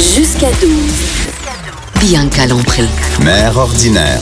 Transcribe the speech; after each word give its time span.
Jusqu'à 0.00 0.50
12. 0.62 0.70
Bianca 2.00 2.46
Lompré. 2.46 2.84
Mère 3.22 3.58
ordinaire. 3.58 4.18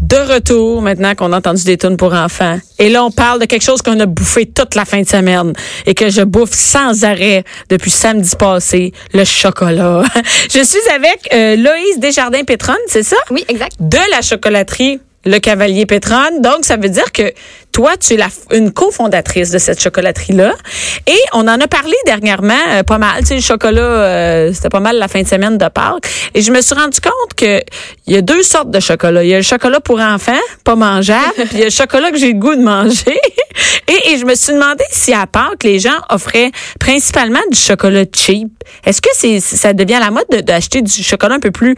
De 0.00 0.16
retour, 0.16 0.80
maintenant 0.80 1.14
qu'on 1.14 1.34
a 1.34 1.36
entendu 1.36 1.64
des 1.64 1.76
tunes 1.76 1.98
pour 1.98 2.14
enfants. 2.14 2.58
Et 2.78 2.88
là, 2.88 3.04
on 3.04 3.10
parle 3.10 3.40
de 3.40 3.44
quelque 3.44 3.62
chose 3.62 3.82
qu'on 3.82 4.00
a 4.00 4.06
bouffé 4.06 4.46
toute 4.46 4.74
la 4.74 4.86
fin 4.86 5.02
de 5.02 5.06
semaine 5.06 5.52
et 5.84 5.92
que 5.92 6.08
je 6.08 6.22
bouffe 6.22 6.54
sans 6.54 7.04
arrêt 7.04 7.44
depuis 7.68 7.90
samedi 7.90 8.34
passé, 8.34 8.94
le 9.12 9.24
chocolat. 9.24 10.02
je 10.50 10.64
suis 10.64 10.90
avec 10.94 11.28
euh, 11.34 11.56
Loïse 11.56 11.98
Desjardins-Pétronne, 11.98 12.76
c'est 12.86 13.02
ça? 13.02 13.16
Oui, 13.30 13.44
exact. 13.48 13.76
De 13.80 13.98
la 14.10 14.22
chocolaterie 14.22 14.98
le 15.24 15.38
Cavalier 15.38 15.86
Pétronne. 15.86 16.40
Donc, 16.40 16.64
ça 16.64 16.76
veut 16.76 16.88
dire 16.88 17.12
que 17.12 17.32
toi, 17.72 17.96
tu 17.98 18.14
es 18.14 18.16
la, 18.16 18.28
une 18.52 18.70
cofondatrice 18.70 19.50
de 19.50 19.58
cette 19.58 19.80
chocolaterie-là. 19.80 20.52
Et 21.06 21.18
on 21.32 21.48
en 21.48 21.60
a 21.60 21.66
parlé 21.66 21.94
dernièrement, 22.06 22.54
euh, 22.68 22.82
pas 22.82 22.98
mal. 22.98 23.20
Tu 23.20 23.28
sais, 23.28 23.34
le 23.36 23.40
chocolat, 23.40 23.80
euh, 23.80 24.52
c'était 24.52 24.68
pas 24.68 24.80
mal 24.80 24.98
la 24.98 25.08
fin 25.08 25.22
de 25.22 25.26
semaine 25.26 25.56
de 25.58 25.68
Pâques. 25.68 26.06
Et 26.34 26.42
je 26.42 26.52
me 26.52 26.60
suis 26.60 26.74
rendu 26.74 27.00
compte 27.00 27.34
que 27.34 27.60
il 28.06 28.14
y 28.14 28.16
a 28.16 28.20
deux 28.20 28.42
sortes 28.42 28.70
de 28.70 28.78
chocolat. 28.78 29.24
Il 29.24 29.30
y 29.30 29.34
a 29.34 29.38
le 29.38 29.42
chocolat 29.42 29.80
pour 29.80 30.00
enfants, 30.00 30.32
pas 30.64 30.76
mangeable, 30.76 31.32
puis 31.36 31.48
il 31.52 31.58
y 31.58 31.62
a 31.62 31.66
le 31.66 31.70
chocolat 31.70 32.10
que 32.10 32.18
j'ai 32.18 32.32
le 32.32 32.38
goût 32.38 32.54
de 32.54 32.62
manger. 32.62 33.18
et, 33.88 34.12
et, 34.12 34.18
je 34.18 34.26
me 34.26 34.34
suis 34.34 34.52
demandé 34.52 34.84
si 34.90 35.14
à 35.14 35.26
Pâques, 35.26 35.64
les 35.64 35.78
gens 35.78 35.98
offraient 36.10 36.50
principalement 36.78 37.40
du 37.50 37.58
chocolat 37.58 38.04
cheap. 38.14 38.48
Est-ce 38.84 39.00
que 39.00 39.10
c'est 39.14 39.40
ça 39.40 39.72
devient 39.72 39.98
la 40.00 40.10
mode 40.10 40.26
d'acheter 40.44 40.82
du 40.82 41.02
chocolat 41.02 41.36
un 41.36 41.40
peu 41.40 41.50
plus 41.50 41.74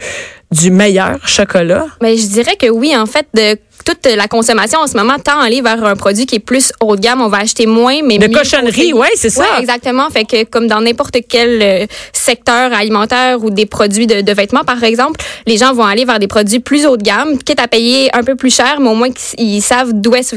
du 0.51 0.71
meilleur 0.71 1.17
chocolat? 1.27 1.85
Mais 2.01 2.17
je 2.17 2.27
dirais 2.27 2.55
que 2.55 2.67
oui, 2.67 2.95
en 2.95 3.05
fait, 3.05 3.27
de 3.33 3.57
toute 3.83 4.05
la 4.05 4.27
consommation 4.27 4.79
en 4.79 4.87
ce 4.87 4.95
moment 4.95 5.17
tend 5.19 5.39
à 5.39 5.45
aller 5.45 5.61
vers 5.61 5.83
un 5.83 5.95
produit 5.95 6.25
qui 6.25 6.35
est 6.35 6.39
plus 6.39 6.71
haut 6.81 6.95
de 6.95 7.01
gamme. 7.01 7.21
On 7.21 7.27
va 7.27 7.39
acheter 7.39 7.65
moins, 7.65 8.01
mais 8.03 8.17
de 8.17 8.27
cochonnerie, 8.27 8.93
ouais, 8.93 9.09
c'est 9.15 9.29
ça. 9.29 9.41
Ouais, 9.41 9.61
exactement. 9.61 10.09
Fait 10.09 10.25
que 10.25 10.43
comme 10.43 10.67
dans 10.67 10.81
n'importe 10.81 11.17
quel 11.27 11.61
euh, 11.61 11.85
secteur 12.13 12.73
alimentaire 12.73 13.43
ou 13.43 13.49
des 13.49 13.65
produits 13.65 14.07
de, 14.07 14.21
de, 14.21 14.31
vêtements, 14.33 14.63
par 14.63 14.83
exemple, 14.83 15.19
les 15.45 15.57
gens 15.57 15.73
vont 15.73 15.85
aller 15.85 16.05
vers 16.05 16.19
des 16.19 16.27
produits 16.27 16.59
plus 16.59 16.85
haut 16.85 16.97
de 16.97 17.03
gamme, 17.03 17.37
quitte 17.37 17.59
à 17.59 17.67
payer 17.67 18.09
un 18.15 18.23
peu 18.23 18.35
plus 18.35 18.53
cher, 18.53 18.79
mais 18.79 18.89
au 18.89 18.95
moins 18.95 19.11
qu'ils 19.11 19.61
savent 19.61 19.91
d'où 19.93 20.15
est 20.15 20.35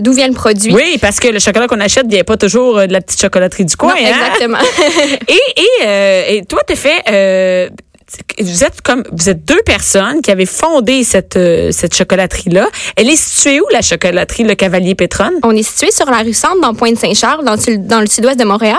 d'où 0.00 0.12
vient 0.12 0.28
le 0.28 0.34
produit. 0.34 0.74
Oui, 0.74 0.98
parce 1.00 1.20
que 1.20 1.28
le 1.28 1.38
chocolat 1.38 1.66
qu'on 1.66 1.80
achète 1.80 2.06
vient 2.06 2.24
pas 2.24 2.36
toujours 2.36 2.78
euh, 2.78 2.86
de 2.86 2.92
la 2.92 3.00
petite 3.00 3.20
chocolaterie 3.20 3.64
du 3.64 3.76
coin. 3.76 3.94
Non, 3.94 4.00
hein? 4.00 4.08
Exactement. 4.08 4.58
et 5.28 5.40
et, 5.56 5.86
euh, 5.86 6.22
et 6.28 6.44
toi, 6.44 6.60
t'es 6.66 6.76
fait 6.76 7.02
euh, 7.10 7.68
vous 8.40 8.64
êtes 8.64 8.82
comme 8.82 9.02
vous 9.12 9.28
êtes 9.28 9.44
deux 9.44 9.60
personnes 9.64 10.20
qui 10.20 10.30
avaient 10.30 10.46
fondé 10.46 11.04
cette 11.04 11.36
euh, 11.36 11.70
cette 11.72 11.94
chocolaterie 11.94 12.50
là. 12.50 12.68
Elle 12.96 13.08
est 13.08 13.16
située 13.16 13.60
où 13.60 13.64
la 13.72 13.82
chocolaterie 13.82 14.44
Le 14.44 14.54
Cavalier 14.54 14.94
Pétronne 14.94 15.34
On 15.42 15.52
est 15.52 15.62
situé 15.62 15.90
sur 15.90 16.06
la 16.10 16.18
rue 16.18 16.34
Centre 16.34 16.60
dans 16.60 16.74
Pointe-Saint-Charles 16.74 17.44
dans, 17.44 17.56
dans 17.78 18.00
le 18.00 18.06
sud-ouest 18.06 18.38
de 18.38 18.44
Montréal. 18.44 18.76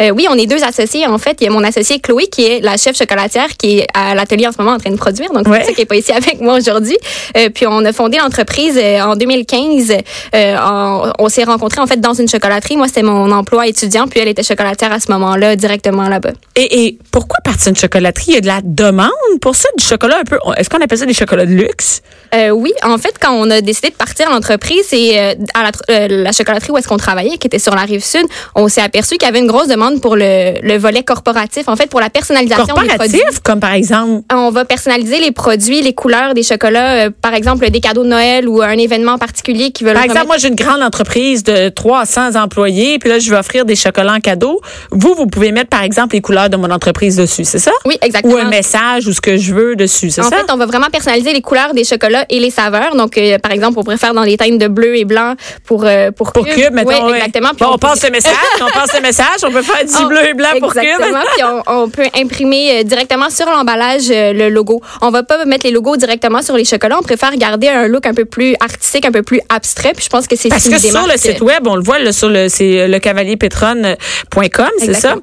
Euh, 0.00 0.10
oui, 0.10 0.26
on 0.28 0.34
est 0.34 0.46
deux 0.46 0.62
associés 0.64 1.06
en 1.06 1.18
fait, 1.18 1.36
il 1.40 1.44
y 1.44 1.46
a 1.46 1.50
mon 1.50 1.62
associé 1.62 2.00
Chloé 2.00 2.26
qui 2.26 2.44
est 2.44 2.60
la 2.60 2.76
chef 2.76 2.96
chocolatière 2.96 3.48
qui 3.56 3.78
est 3.78 3.86
à 3.94 4.14
l'atelier 4.14 4.46
en 4.48 4.52
ce 4.52 4.58
moment 4.58 4.72
en 4.72 4.78
train 4.78 4.90
de 4.90 4.96
produire 4.96 5.32
donc 5.32 5.46
c'est 5.46 5.64
ça 5.64 5.72
qui 5.72 5.82
est 5.82 5.86
pas 5.86 5.96
ici 5.96 6.12
avec 6.16 6.40
moi 6.40 6.56
aujourd'hui. 6.56 6.96
Euh, 7.36 7.48
puis 7.50 7.66
on 7.66 7.84
a 7.84 7.92
fondé 7.92 8.18
l'entreprise 8.18 8.78
en 8.78 9.14
2015 9.14 9.92
euh, 10.34 10.56
en, 10.56 11.12
on 11.18 11.28
s'est 11.28 11.44
rencontrés 11.44 11.80
en 11.80 11.86
fait 11.86 12.00
dans 12.00 12.14
une 12.14 12.28
chocolaterie. 12.28 12.76
Moi, 12.76 12.88
c'était 12.88 13.02
mon 13.02 13.30
emploi 13.30 13.66
étudiant 13.66 14.06
puis 14.06 14.20
elle 14.20 14.28
était 14.28 14.42
chocolatière 14.42 14.92
à 14.92 15.00
ce 15.00 15.10
moment-là 15.12 15.56
directement 15.56 16.08
là-bas. 16.08 16.32
Et, 16.56 16.86
et 16.86 16.98
pourquoi 17.10 17.38
partir 17.44 17.68
une 17.68 17.76
chocolaterie? 17.76 18.26
Il 18.28 18.34
y 18.34 18.38
a 18.38 18.40
de 18.40 18.46
la 18.46 18.60
demande 18.66 19.10
pour 19.40 19.56
ça, 19.56 19.68
du 19.78 19.84
chocolat 19.84 20.18
un 20.18 20.24
peu. 20.24 20.38
Est-ce 20.56 20.68
qu'on 20.68 20.80
appelle 20.80 20.98
ça 20.98 21.06
des 21.06 21.14
chocolats 21.14 21.46
de 21.46 21.52
luxe? 21.52 22.02
Euh, 22.34 22.50
oui, 22.50 22.72
en 22.82 22.98
fait, 22.98 23.14
quand 23.20 23.32
on 23.32 23.50
a 23.50 23.60
décidé 23.60 23.90
de 23.90 23.94
partir 23.94 24.28
l'entreprise, 24.30 24.84
c'est 24.88 25.18
euh, 25.18 25.34
à 25.54 25.62
la, 25.62 25.70
euh, 25.90 26.08
la, 26.24 26.32
chocolaterie 26.32 26.72
où 26.72 26.76
est-ce 26.76 26.88
qu'on 26.88 26.96
travaillait, 26.96 27.38
qui 27.38 27.46
était 27.46 27.58
sur 27.58 27.74
la 27.74 27.82
rive 27.82 28.04
sud, 28.04 28.26
on 28.54 28.68
s'est 28.68 28.80
aperçu 28.80 29.16
qu'il 29.16 29.26
y 29.26 29.30
avait 29.30 29.38
une 29.38 29.46
grosse 29.46 29.68
demande 29.68 30.00
pour 30.00 30.16
le, 30.16 30.60
le, 30.60 30.76
volet 30.76 31.02
corporatif, 31.02 31.68
en 31.68 31.76
fait, 31.76 31.88
pour 31.88 32.00
la 32.00 32.10
personnalisation 32.10 32.66
corporatif, 32.66 33.12
des 33.12 33.18
produits. 33.18 33.40
comme 33.44 33.60
par 33.60 33.72
exemple? 33.72 34.22
On 34.32 34.50
va 34.50 34.64
personnaliser 34.64 35.20
les 35.20 35.30
produits, 35.30 35.80
les 35.80 35.94
couleurs 35.94 36.34
des 36.34 36.42
chocolats, 36.42 37.10
par 37.10 37.34
exemple, 37.34 37.70
des 37.70 37.80
cadeaux 37.80 38.04
de 38.04 38.08
Noël 38.08 38.48
ou 38.48 38.60
un 38.60 38.70
événement 38.70 39.18
particulier 39.18 39.70
qui 39.70 39.84
veut 39.84 39.92
Par 39.92 40.02
exemple, 40.02 40.26
moi, 40.26 40.36
j'ai 40.38 40.48
une 40.48 40.56
grande 40.56 40.82
entreprise 40.82 41.44
de 41.44 41.68
300 41.68 42.34
employés, 42.34 42.98
puis 42.98 43.08
là, 43.08 43.18
je 43.18 43.30
vais 43.30 43.36
offrir 43.36 43.64
des 43.64 43.76
chocolats 43.76 44.14
en 44.14 44.20
cadeau. 44.20 44.60
Vous, 44.90 45.14
vous 45.14 45.26
pouvez 45.26 45.52
mettre, 45.52 45.70
par 45.70 45.82
exemple, 45.82 46.14
les 46.14 46.20
couleurs 46.20 46.50
de 46.50 46.56
mon 46.56 46.70
entreprise 46.70 47.16
dessus, 47.16 47.44
c'est 47.44 47.58
ça? 47.58 47.72
Oui, 47.84 47.96
exactement. 48.02 48.34
Ou 48.34 48.38
un 48.38 48.45
message 48.48 49.06
ou 49.06 49.12
ce 49.12 49.20
que 49.20 49.36
je 49.36 49.54
veux 49.54 49.76
dessus, 49.76 50.10
c'est 50.10 50.22
ça? 50.22 50.28
En 50.28 50.30
fait, 50.30 50.50
on 50.50 50.56
va 50.56 50.66
vraiment 50.66 50.88
personnaliser 50.90 51.32
les 51.32 51.42
couleurs 51.42 51.74
des 51.74 51.84
chocolats 51.84 52.24
et 52.28 52.38
les 52.38 52.50
saveurs. 52.50 52.96
Donc, 52.96 53.18
euh, 53.18 53.38
par 53.38 53.52
exemple, 53.52 53.78
on 53.78 53.84
pourrait 53.84 53.96
faire 53.96 54.14
dans 54.14 54.22
les 54.22 54.36
teintes 54.36 54.58
de 54.58 54.68
bleu 54.68 54.96
et 54.96 55.04
blanc 55.04 55.34
pour 55.64 55.84
euh, 55.84 56.10
pour, 56.10 56.32
pour 56.32 56.46
cube. 56.46 56.72
mettons, 56.72 57.06
oui, 57.06 57.16
exactement. 57.16 57.50
Bon, 57.58 57.66
on, 57.66 57.74
on 57.74 57.78
passe 57.78 58.04
le 58.04 58.10
message. 58.10 58.32
on 58.60 58.70
passe 58.70 58.94
le 58.94 59.00
message. 59.00 59.44
On 59.44 59.50
peut 59.50 59.62
faire 59.62 59.84
du 59.84 60.04
on, 60.04 60.08
bleu 60.08 60.28
et 60.28 60.34
blanc 60.34 60.48
pour 60.60 60.72
cube. 60.72 60.82
Exactement. 60.82 61.20
puis 61.34 61.44
on, 61.44 61.82
on, 61.82 61.88
peut 61.88 62.06
imprimer 62.14 62.80
euh, 62.80 62.82
directement 62.82 63.30
sur 63.30 63.46
l'emballage 63.46 64.10
euh, 64.10 64.32
le 64.32 64.48
logo. 64.48 64.80
On 65.02 65.10
va 65.10 65.22
pas 65.22 65.44
mettre 65.44 65.66
les 65.66 65.72
logos 65.72 65.96
directement 65.96 66.42
sur 66.42 66.56
les 66.56 66.64
chocolats. 66.64 66.98
On 66.98 67.02
préfère 67.02 67.34
garder 67.36 67.68
un 67.68 67.86
look 67.86 68.06
un 68.06 68.14
peu 68.14 68.24
plus 68.24 68.54
artistique, 68.60 69.04
un 69.04 69.12
peu 69.12 69.22
plus 69.22 69.40
abstrait. 69.48 69.92
Puis 69.94 70.04
je 70.04 70.10
pense 70.10 70.26
que 70.26 70.36
c'est 70.36 70.48
parce 70.48 70.68
que 70.68 70.78
sur 70.78 71.06
le 71.06 71.16
site 71.16 71.40
web, 71.40 71.66
on 71.66 71.76
le 71.76 71.82
voit 71.82 71.98
là, 71.98 72.12
sur 72.12 72.28
le 72.28 72.48
c'est 72.48 72.88
lecavalierpétronne.com, 72.88 74.70
c'est 74.78 74.94
ça? 74.94 75.16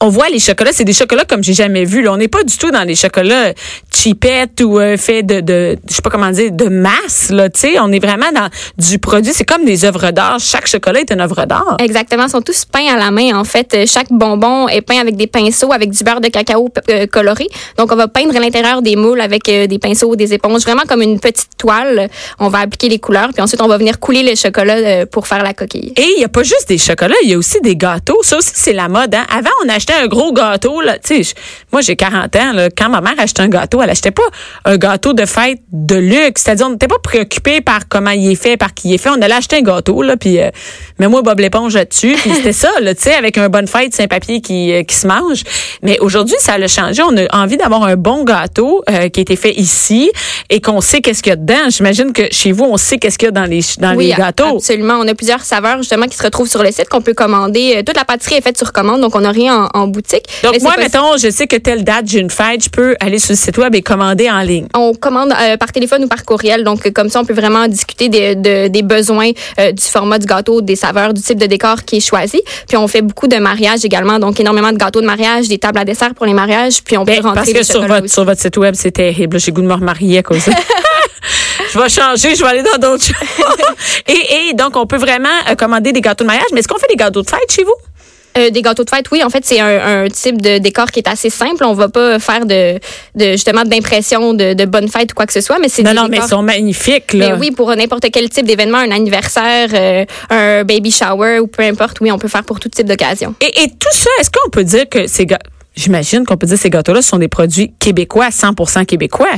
On 0.00 0.08
voit 0.08 0.28
les 0.28 0.38
chocolats, 0.38 0.72
c'est 0.72 0.84
des 0.84 0.92
chocolats 0.92 1.24
comme 1.24 1.42
j'ai 1.42 1.54
jamais 1.54 1.84
vu. 1.84 2.02
Là. 2.02 2.12
On 2.12 2.16
n'est 2.16 2.28
pas 2.28 2.44
du 2.44 2.56
tout 2.56 2.70
dans 2.70 2.84
les 2.84 2.94
chocolats 2.94 3.52
cheapettes 3.92 4.60
ou 4.60 4.78
euh, 4.78 4.96
faits 4.96 5.26
de, 5.26 5.40
de, 5.40 5.76
je 5.88 5.94
sais 5.94 6.02
pas 6.02 6.10
comment 6.10 6.30
dire, 6.30 6.52
de 6.52 6.66
masse. 6.66 7.30
Là, 7.30 7.48
sais. 7.52 7.78
on 7.80 7.90
est 7.90 7.98
vraiment 7.98 8.30
dans 8.34 8.48
du 8.78 8.98
produit. 8.98 9.32
C'est 9.34 9.44
comme 9.44 9.64
des 9.64 9.84
œuvres 9.84 10.10
d'art. 10.10 10.38
Chaque 10.38 10.66
chocolat 10.66 11.00
est 11.00 11.10
une 11.10 11.20
œuvre 11.20 11.44
d'art. 11.46 11.76
Exactement. 11.80 12.24
Ils 12.26 12.30
sont 12.30 12.42
tous 12.42 12.64
peints 12.64 12.86
à 12.92 12.96
la 12.96 13.10
main. 13.10 13.36
En 13.38 13.44
fait, 13.44 13.86
chaque 13.86 14.10
bonbon 14.10 14.68
est 14.68 14.82
peint 14.82 14.98
avec 14.98 15.16
des 15.16 15.26
pinceaux, 15.26 15.72
avec 15.72 15.90
du 15.90 16.04
beurre 16.04 16.20
de 16.20 16.28
cacao 16.28 16.68
euh, 16.90 17.06
coloré. 17.06 17.46
Donc, 17.76 17.92
on 17.92 17.96
va 17.96 18.08
peindre 18.08 18.38
l'intérieur 18.38 18.82
des 18.82 18.96
moules 18.96 19.20
avec 19.20 19.48
euh, 19.48 19.66
des 19.66 19.78
pinceaux, 19.78 20.14
des 20.16 20.34
éponges, 20.34 20.62
vraiment 20.62 20.84
comme 20.88 21.02
une 21.02 21.18
petite 21.18 21.50
toile. 21.56 22.08
On 22.38 22.48
va 22.48 22.60
appliquer 22.60 22.88
les 22.88 22.98
couleurs, 22.98 23.30
puis 23.32 23.42
ensuite 23.42 23.60
on 23.60 23.68
va 23.68 23.78
venir 23.78 23.98
couler 23.98 24.22
le 24.22 24.34
chocolat 24.34 24.76
euh, 24.76 25.06
pour 25.06 25.26
faire 25.26 25.42
la 25.42 25.54
coquille. 25.54 25.92
Et 25.96 26.06
il 26.16 26.20
y 26.20 26.24
a 26.24 26.28
pas 26.28 26.42
juste 26.42 26.68
des 26.68 26.78
chocolats, 26.78 27.16
il 27.24 27.30
y 27.30 27.34
a 27.34 27.38
aussi 27.38 27.60
des 27.60 27.76
gâteaux. 27.76 28.18
Ça 28.22 28.38
aussi, 28.38 28.52
c'est 28.54 28.72
la 28.72 28.88
mode. 28.88 29.14
Hein? 29.14 29.24
Avant, 29.30 29.50
on 29.64 29.68
achetait 29.68 29.87
un 29.94 30.06
gros 30.06 30.32
gâteau. 30.32 30.80
Là. 30.80 30.96
sais, 31.02 31.22
moi, 31.72 31.80
j'ai 31.80 31.96
40 31.96 32.36
ans. 32.36 32.52
Là, 32.52 32.68
quand 32.70 32.88
ma 32.88 33.00
mère 33.00 33.14
achetait 33.18 33.42
un 33.42 33.48
gâteau, 33.48 33.82
elle 33.82 33.90
achetait 33.90 34.10
pas 34.10 34.22
un 34.64 34.76
gâteau 34.76 35.12
de 35.12 35.26
fête 35.26 35.60
de 35.72 35.96
luxe. 35.96 36.42
C'est-à-dire, 36.42 36.66
on 36.66 36.70
n'était 36.70 36.88
pas 36.88 36.98
préoccupé 37.02 37.60
par 37.60 37.88
comment 37.88 38.10
il 38.10 38.30
est 38.30 38.34
fait, 38.34 38.56
par 38.56 38.74
qui 38.74 38.88
il 38.88 38.94
est 38.94 38.98
fait. 38.98 39.10
On 39.10 39.20
allait 39.20 39.34
acheter 39.34 39.56
un 39.56 39.62
gâteau, 39.62 40.02
là, 40.02 40.16
puis 40.16 40.40
euh, 40.40 40.50
mets-moi 40.98 41.22
Bob 41.22 41.40
l'éponge 41.40 41.74
là-dessus. 41.74 42.14
Puis 42.14 42.30
c'était 42.34 42.52
ça, 42.52 42.70
là, 42.80 42.94
tu 42.94 43.02
sais, 43.02 43.14
avec 43.14 43.38
un 43.38 43.48
bonne 43.48 43.66
fête, 43.66 43.94
c'est 43.94 44.04
un 44.04 44.08
papier 44.08 44.40
qui, 44.40 44.72
euh, 44.72 44.82
qui 44.82 44.94
se 44.94 45.06
mange. 45.06 45.42
Mais 45.82 45.98
aujourd'hui, 46.00 46.36
ça 46.38 46.54
a 46.54 46.66
changé. 46.66 47.02
On 47.02 47.16
a 47.16 47.26
envie 47.36 47.56
d'avoir 47.56 47.84
un 47.84 47.96
bon 47.96 48.24
gâteau 48.24 48.82
euh, 48.90 49.08
qui 49.08 49.20
a 49.20 49.22
été 49.22 49.36
fait 49.36 49.52
ici 49.54 50.10
et 50.50 50.60
qu'on 50.60 50.80
sait 50.80 51.00
qu'est-ce 51.00 51.22
qu'il 51.22 51.30
y 51.30 51.32
a 51.32 51.36
dedans. 51.36 51.68
J'imagine 51.68 52.12
que 52.12 52.22
chez 52.30 52.52
vous, 52.52 52.64
on 52.64 52.76
sait 52.76 52.98
qu'est-ce 52.98 53.18
qu'il 53.18 53.26
y 53.26 53.28
a 53.28 53.32
dans 53.32 53.44
les, 53.44 53.60
dans 53.78 53.94
oui, 53.94 54.08
les 54.08 54.14
gâteaux. 54.14 54.56
absolument. 54.56 54.94
On 55.00 55.08
a 55.08 55.14
plusieurs 55.14 55.42
saveurs, 55.42 55.78
justement, 55.78 56.06
qui 56.06 56.16
se 56.16 56.22
retrouvent 56.22 56.48
sur 56.48 56.62
le 56.62 56.70
site 56.70 56.88
qu'on 56.88 57.02
peut 57.02 57.14
commander. 57.14 57.82
Toute 57.84 57.96
la 57.96 58.04
pâtisserie 58.04 58.36
est 58.36 58.42
faite 58.42 58.58
sur 58.58 58.72
commande, 58.72 59.00
donc 59.00 59.14
on 59.14 59.20
n'a 59.20 59.30
rien 59.30 59.68
en, 59.74 59.77
en 59.78 59.86
boutique. 59.86 60.24
Donc, 60.42 60.52
Mais 60.52 60.58
moi, 60.60 60.74
mettons, 60.78 61.16
je 61.16 61.30
sais 61.30 61.46
que 61.46 61.56
telle 61.56 61.84
date, 61.84 62.06
j'ai 62.06 62.20
une 62.20 62.30
fête, 62.30 62.64
je 62.64 62.70
peux 62.70 62.96
aller 63.00 63.18
sur 63.18 63.32
le 63.32 63.36
site 63.36 63.58
web 63.58 63.74
et 63.74 63.82
commander 63.82 64.30
en 64.30 64.40
ligne. 64.40 64.66
On 64.74 64.94
commande 64.94 65.32
euh, 65.32 65.56
par 65.56 65.72
téléphone 65.72 66.04
ou 66.04 66.08
par 66.08 66.24
courriel. 66.24 66.64
Donc, 66.64 66.90
comme 66.92 67.08
ça, 67.08 67.20
on 67.20 67.24
peut 67.24 67.34
vraiment 67.34 67.66
discuter 67.68 68.08
des, 68.08 68.34
de, 68.34 68.68
des 68.68 68.82
besoins 68.82 69.30
euh, 69.58 69.72
du 69.72 69.84
format 69.84 70.18
du 70.18 70.26
gâteau, 70.26 70.60
des 70.60 70.76
saveurs, 70.76 71.14
du 71.14 71.22
type 71.22 71.38
de 71.38 71.46
décor 71.46 71.84
qui 71.84 71.96
est 71.96 72.00
choisi. 72.00 72.40
Puis, 72.66 72.76
on 72.76 72.88
fait 72.88 73.02
beaucoup 73.02 73.28
de 73.28 73.36
mariages 73.36 73.84
également. 73.84 74.18
Donc, 74.18 74.40
énormément 74.40 74.72
de 74.72 74.78
gâteaux 74.78 75.00
de 75.00 75.06
mariage, 75.06 75.48
des 75.48 75.58
tables 75.58 75.78
à 75.78 75.84
dessert 75.84 76.14
pour 76.14 76.26
les 76.26 76.34
mariages. 76.34 76.82
Puis, 76.82 76.96
on 76.96 77.04
peut 77.04 77.12
ben, 77.12 77.22
rentrer 77.22 77.52
Parce 77.52 77.52
que 77.52 77.62
sur 77.62 77.86
votre, 77.86 78.08
sur 78.08 78.24
votre 78.24 78.40
site 78.40 78.56
web, 78.56 78.74
c'est 78.76 78.92
terrible. 78.92 79.38
J'ai 79.38 79.52
goût 79.52 79.62
de 79.62 79.66
me 79.66 79.74
remarier 79.74 80.18
à 80.18 80.22
cause 80.22 80.44
de 80.44 80.52
je 81.72 81.78
vais 81.78 81.88
changer, 81.88 82.34
je 82.34 82.42
vais 82.42 82.48
aller 82.48 82.62
dans 82.62 82.78
d'autres 82.78 83.04
choses. 83.06 83.16
et, 84.06 84.48
et 84.48 84.54
donc, 84.54 84.76
on 84.76 84.86
peut 84.86 84.96
vraiment 84.96 85.28
euh, 85.48 85.54
commander 85.54 85.92
des 85.92 86.00
gâteaux 86.00 86.24
de 86.24 86.28
mariage. 86.28 86.46
Mais 86.52 86.60
est-ce 86.60 86.68
qu'on 86.68 86.78
fait 86.78 86.88
des 86.88 86.96
gâteaux 86.96 87.22
de 87.22 87.28
fête 87.28 87.50
chez 87.50 87.64
vous? 87.64 87.74
Euh, 88.38 88.50
des 88.50 88.62
gâteaux 88.62 88.84
de 88.84 88.90
fête, 88.90 89.06
oui. 89.10 89.22
En 89.24 89.30
fait, 89.30 89.44
c'est 89.44 89.60
un, 89.60 90.04
un, 90.04 90.08
type 90.08 90.40
de 90.40 90.58
décor 90.58 90.90
qui 90.90 91.00
est 91.00 91.08
assez 91.08 91.30
simple. 91.30 91.64
On 91.64 91.74
va 91.74 91.88
pas 91.88 92.18
faire 92.18 92.46
de, 92.46 92.78
de 93.14 93.32
justement 93.32 93.64
d'impression 93.64 94.32
de, 94.34 94.54
de 94.54 94.64
bonne 94.64 94.88
fête 94.88 95.12
ou 95.12 95.14
quoi 95.14 95.26
que 95.26 95.32
ce 95.32 95.40
soit, 95.40 95.58
mais 95.58 95.68
c'est 95.68 95.82
non, 95.82 95.90
des 95.90 95.96
non, 95.96 96.02
décors... 96.04 96.20
mais 96.20 96.26
ils 96.26 96.28
sont 96.28 96.42
magnifiques 96.42 97.12
là. 97.14 97.30
Mais 97.30 97.38
oui, 97.38 97.50
pour 97.50 97.74
n'importe 97.74 98.06
quel 98.12 98.28
type 98.28 98.46
d'événement, 98.46 98.78
un 98.78 98.90
anniversaire, 98.90 99.68
euh, 99.72 100.04
un 100.30 100.64
baby 100.64 100.90
shower 100.90 101.40
ou 101.40 101.46
peu 101.46 101.62
importe, 101.62 102.00
oui, 102.00 102.12
on 102.12 102.18
peut 102.18 102.28
faire 102.28 102.44
pour 102.44 102.60
tout 102.60 102.68
type 102.68 102.86
d'occasion. 102.86 103.34
Et, 103.40 103.64
et, 103.64 103.68
tout 103.68 103.92
ça, 103.92 104.10
est-ce 104.20 104.30
qu'on 104.30 104.50
peut 104.50 104.64
dire 104.64 104.88
que 104.88 105.06
ces 105.06 105.26
J'imagine 105.76 106.24
qu'on 106.24 106.36
peut 106.36 106.46
dire 106.46 106.56
que 106.56 106.62
ces 106.62 106.70
gâteaux-là 106.70 107.02
sont 107.02 107.18
des 107.18 107.28
produits 107.28 107.72
québécois, 107.78 108.28
100% 108.30 108.84
québécois? 108.84 109.28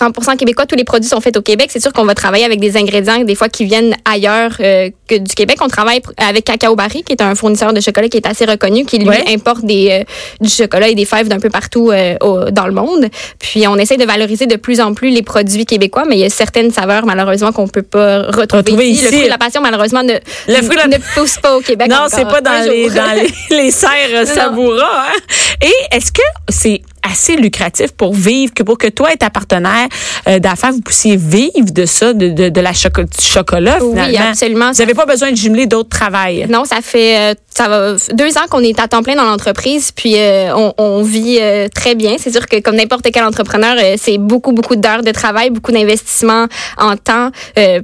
100% 0.00 0.36
québécois. 0.36 0.66
Tous 0.66 0.76
les 0.76 0.84
produits 0.84 1.08
sont 1.08 1.20
faits 1.20 1.36
au 1.36 1.42
Québec. 1.42 1.70
C'est 1.72 1.80
sûr 1.80 1.92
qu'on 1.92 2.04
va 2.04 2.14
travailler 2.14 2.44
avec 2.44 2.60
des 2.60 2.76
ingrédients 2.76 3.18
des 3.24 3.34
fois 3.34 3.48
qui 3.48 3.64
viennent 3.64 3.96
ailleurs 4.04 4.52
euh, 4.60 4.90
que 5.08 5.16
du 5.16 5.34
Québec. 5.34 5.58
On 5.60 5.68
travaille 5.68 6.00
avec 6.16 6.44
Cacao 6.44 6.76
Barry, 6.76 7.02
qui 7.02 7.12
est 7.12 7.22
un 7.22 7.34
fournisseur 7.34 7.72
de 7.72 7.80
chocolat 7.80 8.08
qui 8.08 8.16
est 8.16 8.26
assez 8.26 8.44
reconnu, 8.44 8.84
qui 8.84 8.98
lui 8.98 9.16
importe 9.32 9.64
des, 9.64 9.88
euh, 9.90 10.04
du 10.40 10.48
chocolat 10.48 10.88
et 10.88 10.94
des 10.94 11.04
fèves 11.04 11.28
d'un 11.28 11.40
peu 11.40 11.50
partout 11.50 11.90
euh, 11.90 12.16
dans 12.50 12.66
le 12.66 12.72
monde. 12.72 13.08
Puis 13.38 13.66
on 13.66 13.76
essaie 13.76 13.96
de 13.96 14.04
valoriser 14.04 14.46
de 14.46 14.56
plus 14.56 14.80
en 14.80 14.94
plus 14.94 15.10
les 15.10 15.22
produits 15.22 15.66
québécois, 15.66 16.04
mais 16.08 16.16
il 16.16 16.20
y 16.20 16.24
a 16.24 16.30
certaines 16.30 16.70
saveurs 16.70 17.06
malheureusement 17.06 17.52
qu'on 17.52 17.68
peut 17.68 17.82
pas 17.82 18.22
retrouver, 18.22 18.90
ici. 18.90 19.04
Le 19.04 19.08
fruit 19.08 19.24
de 19.24 19.28
la 19.28 19.38
passion 19.38 19.60
malheureusement 19.60 20.02
ne, 20.02 20.14
ne, 20.14 21.14
pousse 21.14 21.38
pas 21.38 21.56
au 21.56 21.60
Québec. 21.60 21.88
Non, 21.88 22.06
c'est 22.08 22.24
pas 22.24 22.40
dans 22.40 22.68
les, 22.68 22.88
dans 22.90 23.14
les, 23.14 23.30
les 23.56 23.70
serres 23.70 24.26
savoura. 24.26 25.08
Hein? 25.08 25.20
Et 25.62 25.96
est-ce 25.96 26.12
que 26.12 26.22
c'est 26.48 26.82
assez 27.02 27.36
lucratif 27.36 27.92
pour 27.92 28.14
vivre, 28.14 28.52
que 28.54 28.62
pour 28.62 28.78
que 28.78 28.88
toi 28.88 29.12
et 29.12 29.16
ta 29.16 29.30
partenaire 29.30 29.88
euh, 30.28 30.38
d'affaires, 30.38 30.72
vous 30.72 30.80
puissiez 30.80 31.16
vivre 31.16 31.70
de 31.72 31.86
ça, 31.86 32.12
de, 32.12 32.28
de, 32.28 32.48
de 32.48 32.60
la 32.60 32.72
chocolat, 32.72 33.06
du 33.06 33.24
chocolat, 33.24 33.78
finalement. 33.78 34.06
Oui, 34.06 34.16
absolument. 34.16 34.72
Vous 34.72 34.78
n'avez 34.78 34.94
pas 34.94 35.06
besoin 35.06 35.30
de 35.30 35.36
jumeler 35.36 35.66
d'autres 35.66 35.88
travails. 35.88 36.46
Non, 36.48 36.64
ça 36.64 36.80
fait 36.82 37.16
euh, 37.18 37.34
ça 37.58 37.68
va 37.68 37.96
deux 38.12 38.38
ans 38.38 38.46
qu'on 38.48 38.60
est 38.60 38.78
à 38.78 38.86
temps 38.86 39.02
plein 39.02 39.16
dans 39.16 39.24
l'entreprise, 39.24 39.90
puis 39.90 40.14
euh, 40.16 40.54
on, 40.54 40.72
on, 40.78 41.02
vit 41.02 41.40
très 41.74 41.94
bien. 41.94 42.16
C'est 42.18 42.30
sûr 42.30 42.46
que 42.46 42.60
comme 42.60 42.76
n'importe 42.76 43.08
quel 43.12 43.24
entrepreneur, 43.24 43.76
c'est 43.96 44.18
beaucoup, 44.18 44.52
beaucoup 44.52 44.76
d'heures 44.76 45.02
de 45.02 45.10
travail, 45.10 45.50
beaucoup 45.50 45.72
d'investissement 45.72 46.46
en 46.76 46.96
temps, 46.96 47.30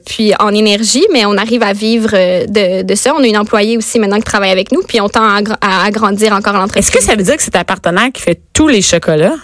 puis 0.07 0.33
en 0.39 0.51
énergie, 0.51 1.05
mais 1.13 1.27
on 1.27 1.37
arrive 1.37 1.63
à 1.63 1.73
vivre 1.73 2.11
de, 2.13 2.83
de 2.83 2.95
ça. 2.95 3.15
On 3.17 3.23
a 3.23 3.27
une 3.27 3.39
employée 3.39 3.77
aussi 3.77 3.99
maintenant 3.99 4.19
qui 4.19 4.25
travaille 4.25 4.51
avec 4.51 4.73
nous, 4.73 4.83
puis 4.83 5.01
on 5.01 5.09
tend 5.09 5.25
à, 5.25 5.41
à 5.61 5.85
agrandir 5.85 6.33
encore 6.33 6.55
l'entreprise. 6.55 6.87
Est-ce 6.87 6.97
que 6.97 7.03
ça 7.03 7.17
veut 7.17 7.23
dire 7.23 7.37
que 7.37 7.43
c'est 7.43 7.51
ta 7.51 7.65
partenaire 7.65 8.11
qui 8.13 8.23
fait 8.23 8.41
tous 8.53 8.69
les 8.69 8.83
chocolats? 8.83 9.37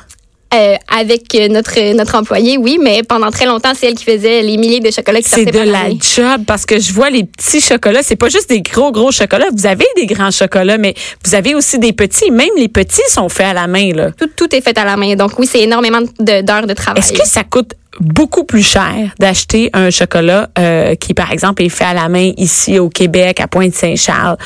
Euh, 0.52 0.74
avec 0.88 1.32
notre 1.48 1.94
notre 1.94 2.16
employé, 2.16 2.58
oui, 2.58 2.78
mais 2.82 3.04
pendant 3.04 3.30
très 3.30 3.46
longtemps, 3.46 3.70
c'est 3.72 3.86
elle 3.86 3.94
qui 3.94 4.04
faisait 4.04 4.42
les 4.42 4.56
milliers 4.56 4.80
de 4.80 4.90
chocolats 4.90 5.20
qui 5.20 5.28
C'est 5.28 5.44
de 5.44 5.60
la 5.60 5.90
job 5.90 6.42
parce 6.44 6.66
que 6.66 6.80
je 6.80 6.92
vois 6.92 7.08
les 7.08 7.22
petits 7.22 7.60
chocolats. 7.60 8.02
C'est 8.02 8.16
pas 8.16 8.28
juste 8.28 8.48
des 8.48 8.60
gros 8.60 8.90
gros 8.90 9.12
chocolats. 9.12 9.46
Vous 9.56 9.66
avez 9.66 9.86
des 9.94 10.06
grands 10.06 10.32
chocolats, 10.32 10.76
mais 10.76 10.94
vous 11.24 11.36
avez 11.36 11.54
aussi 11.54 11.78
des 11.78 11.92
petits. 11.92 12.32
Même 12.32 12.48
les 12.56 12.66
petits 12.66 13.00
sont 13.10 13.28
faits 13.28 13.46
à 13.46 13.52
la 13.52 13.68
main 13.68 13.92
là. 13.92 14.10
Tout 14.10 14.28
tout 14.34 14.52
est 14.52 14.60
fait 14.60 14.76
à 14.76 14.84
la 14.84 14.96
main. 14.96 15.14
Donc 15.14 15.38
oui, 15.38 15.46
c'est 15.46 15.60
énormément 15.60 16.00
d'heures 16.18 16.66
de, 16.66 16.74
travail. 16.74 17.00
Est-ce 17.00 17.12
que 17.12 17.24
ça 17.24 17.44
coûte 17.44 17.74
beaucoup 18.00 18.42
plus 18.42 18.66
cher 18.66 19.14
d'acheter 19.20 19.70
un 19.72 19.90
chocolat 19.90 20.50
euh, 20.58 20.96
qui, 20.96 21.14
par 21.14 21.30
exemple, 21.30 21.62
est 21.62 21.68
fait 21.68 21.84
à 21.84 21.94
la 21.94 22.08
main 22.08 22.32
ici 22.36 22.80
au 22.80 22.88
Québec, 22.88 23.38
à 23.38 23.46
Pointe-Saint-Charles? 23.46 24.36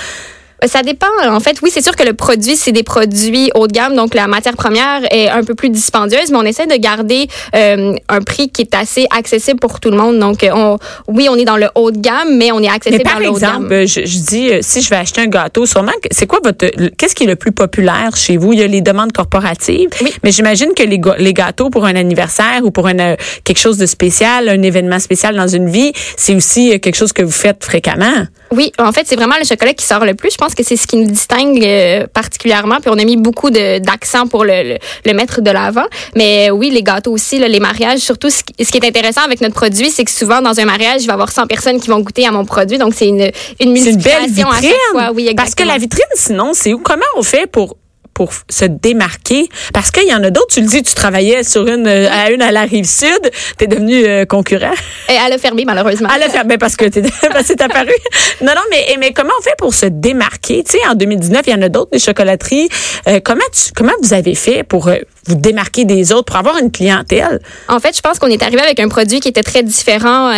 Euh, 0.64 0.69
ça 0.69 0.82
dépend. 0.82 1.06
En 1.26 1.40
fait, 1.40 1.58
oui, 1.62 1.70
c'est 1.72 1.82
sûr 1.82 1.96
que 1.96 2.02
le 2.02 2.14
produit, 2.14 2.56
c'est 2.56 2.72
des 2.72 2.82
produits 2.82 3.50
haut 3.55 3.66
de 3.66 3.72
gamme, 3.72 3.94
donc 3.94 4.14
la 4.14 4.26
matière 4.26 4.55
première 4.55 5.00
est 5.12 5.28
un 5.28 5.43
peu 5.43 5.55
plus 5.55 5.70
dispendieuse, 5.70 6.31
mais 6.31 6.38
on 6.38 6.43
essaie 6.43 6.66
de 6.66 6.76
garder 6.76 7.28
euh, 7.55 7.94
un 8.08 8.20
prix 8.20 8.50
qui 8.50 8.62
est 8.62 8.75
assez 8.75 9.06
accessible 9.16 9.61
pour 9.61 9.81
tout 9.81 9.90
le 9.90 9.96
monde. 9.96 10.19
Donc, 10.19 10.44
euh, 10.44 10.50
on, 10.55 10.78
oui, 11.08 11.28
on 11.31 11.37
est 11.37 11.44
dans 11.44 11.56
le 11.56 11.69
haut 11.75 11.90
de 11.90 11.99
gamme, 11.99 12.37
mais 12.37 12.52
on 12.52 12.61
est 12.61 12.69
accessible 12.69 13.05
dans 13.05 13.19
le 13.19 13.31
haut 13.31 13.34
de 13.34 13.40
gamme. 13.40 13.69
Par 13.69 13.78
exemple, 13.78 14.06
je, 14.06 14.19
dis, 14.19 14.50
si 14.61 14.82
je 14.82 14.90
vais 14.90 14.96
acheter 14.96 15.20
un 15.22 15.26
gâteau, 15.26 15.66
sûrement, 15.66 15.93
c'est 16.11 16.26
quoi 16.26 16.40
votre, 16.43 16.67
qu'est-ce 16.96 17.14
qui 17.14 17.25
est 17.25 17.28
le 17.28 17.37
plus 17.37 17.52
populaire 17.52 18.17
chez 18.17 18.37
vous? 18.37 18.52
Il 18.52 18.58
y 18.58 18.62
a 18.62 18.67
les 18.67 18.81
demandes 18.81 19.12
corporatives, 19.12 19.90
oui. 20.02 20.12
mais 20.22 20.32
j'imagine 20.32 20.72
que 20.75 20.82
les, 20.82 21.00
les 21.19 21.34
gâteaux 21.34 21.70
pour 21.70 21.84
un 21.84 21.96
anniversaire 21.96 22.60
ou 22.62 22.70
pour 22.70 22.88
une, 22.88 23.17
quelque 23.44 23.58
chose 23.58 23.78
de 23.78 23.87
spécial, 23.87 24.49
un 24.49 24.62
événement 24.62 24.99
spécial 24.99 25.37
dans 25.37 25.49
une 25.49 25.69
vie, 25.69 25.93
c'est 26.17 26.34
aussi 26.34 26.78
quelque 26.81 26.96
chose 26.96 27.12
que 27.12 27.22
vous 27.22 27.32
faites 27.32 27.64
fréquemment. 27.64 28.26
Oui, 28.54 28.72
en 28.78 28.92
fait, 28.92 29.02
c'est 29.06 29.16
vraiment 29.16 29.36
le 29.38 29.44
chocolat 29.44 29.74
qui 29.74 29.84
sort 29.84 30.04
le 30.04 30.14
plus. 30.14 30.30
Je 30.30 30.36
pense 30.36 30.54
que 30.54 30.62
c'est 30.62 30.76
ce 30.76 30.86
qui 30.86 30.96
nous 30.96 31.06
distingue 31.06 31.62
euh, 31.64 32.06
particulièrement. 32.12 32.76
Puis 32.80 32.90
on 32.90 32.98
a 32.98 33.04
mis 33.04 33.16
beaucoup 33.16 33.50
d'accent 33.50 34.26
pour 34.26 34.44
le, 34.44 34.78
le, 35.04 35.12
mettre 35.12 35.40
de 35.40 35.50
l'avant. 35.50 35.86
Mais 36.14 36.50
oui, 36.50 36.70
les 36.70 36.82
gâteaux 36.82 37.12
aussi, 37.12 37.38
là, 37.38 37.48
les 37.48 37.60
mariages, 37.60 37.98
surtout 37.98 38.30
ce 38.30 38.42
qui, 38.42 38.64
ce 38.64 38.70
qui, 38.70 38.78
est 38.78 38.86
intéressant 38.86 39.22
avec 39.22 39.40
notre 39.40 39.54
produit, 39.54 39.90
c'est 39.90 40.04
que 40.04 40.10
souvent 40.10 40.40
dans 40.40 40.58
un 40.60 40.64
mariage, 40.64 41.02
il 41.02 41.06
va 41.06 41.12
y 41.12 41.14
avoir 41.14 41.32
100 41.32 41.46
personnes 41.46 41.80
qui 41.80 41.88
vont 41.88 42.00
goûter 42.00 42.26
à 42.26 42.30
mon 42.30 42.44
produit. 42.44 42.78
Donc 42.78 42.94
c'est 42.94 43.08
une, 43.08 43.30
une 43.60 43.72
multiplication 43.72 44.18
une 44.20 44.26
belle 44.26 44.30
vitrine. 44.30 44.46
à 44.46 44.62
chaque 44.62 44.90
fois. 44.92 45.12
Oui, 45.14 45.22
exactement. 45.22 45.36
Parce 45.36 45.54
que 45.54 45.64
la 45.64 45.78
vitrine, 45.78 46.04
sinon, 46.14 46.52
c'est 46.54 46.72
où? 46.72 46.78
Comment 46.78 47.02
on 47.16 47.22
fait 47.22 47.46
pour 47.50 47.76
pour 48.14 48.32
se 48.49 48.64
démarquer. 48.64 49.49
Parce 49.72 49.90
qu'il 49.90 50.08
y 50.08 50.14
en 50.14 50.22
a 50.22 50.31
d'autres 50.31 50.55
tu 50.55 50.61
le 50.61 50.66
dis 50.66 50.82
tu 50.82 50.94
travaillais 50.94 51.43
sur 51.43 51.66
une 51.66 51.87
à 51.87 52.31
une 52.31 52.43
à 52.43 52.52
la 52.52 52.62
rive 52.62 52.87
sud 52.87 53.31
tu 53.58 53.64
es 53.64 53.66
devenu 53.66 54.05
euh, 54.06 54.25
concurrent. 54.25 54.75
Et 55.08 55.16
elle 55.26 55.32
a 55.32 55.38
fermé 55.38 55.64
malheureusement. 55.64 56.08
Elle 56.14 56.22
a 56.22 56.28
fermé 56.28 56.58
parce 56.58 56.76
que 56.76 56.87
c'est 57.44 57.61
apparu. 57.61 57.93
Non 58.40 58.52
non 58.55 58.62
mais 58.70 58.96
mais 58.99 59.12
comment 59.12 59.32
on 59.38 59.43
fait 59.43 59.56
pour 59.58 59.75
se 59.75 59.87
démarquer? 59.87 60.64
Tu 60.64 60.78
sais 60.78 60.87
en 60.87 60.94
2019 60.94 61.43
il 61.46 61.50
y 61.50 61.55
en 61.55 61.62
a 61.62 61.69
d'autres 61.69 61.90
des 61.93 61.99
chocolateries. 61.99 62.69
Euh, 63.08 63.20
comment 63.22 63.44
tu 63.52 63.72
comment 63.75 63.93
vous 64.02 64.14
avez 64.14 64.34
fait 64.34 64.62
pour 64.62 64.88
euh, 64.88 64.96
vous 65.26 65.34
démarquer 65.34 65.84
des 65.84 66.12
autres 66.12 66.24
pour 66.24 66.36
avoir 66.36 66.58
une 66.58 66.70
clientèle 66.70 67.40
en 67.68 67.80
fait 67.80 67.96
je 67.96 68.00
pense 68.00 68.18
qu'on 68.18 68.28
est 68.28 68.42
arrivé 68.42 68.60
avec 68.60 68.80
un 68.80 68.88
produit 68.88 69.20
qui 69.20 69.28
était 69.28 69.42
très 69.42 69.62
différent 69.62 70.32